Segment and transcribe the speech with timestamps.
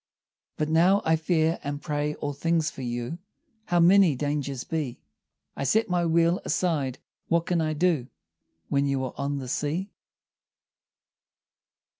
[0.57, 3.19] But now I fear and pray all things for you,
[3.65, 4.99] How many dangers be!
[5.55, 8.07] I set my wheel aside, what can I do
[8.67, 9.91] When you are on the sea?